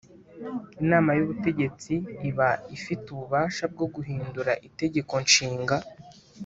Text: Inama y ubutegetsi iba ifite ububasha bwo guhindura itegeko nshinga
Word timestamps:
Inama 0.83 1.09
y 1.17 1.21
ubutegetsi 1.25 1.93
iba 2.29 2.49
ifite 2.77 3.05
ububasha 3.09 3.63
bwo 3.73 3.85
guhindura 3.93 4.51
itegeko 4.67 5.13
nshinga 5.25 5.77